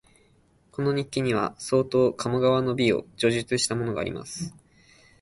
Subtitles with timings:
[0.71, 4.51] この日記には、相当鴨川の美を叙述したものがあります